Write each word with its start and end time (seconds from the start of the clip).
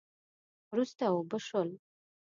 وروسته 0.71 1.03
اوبه 1.13 1.37
شول 1.47 1.69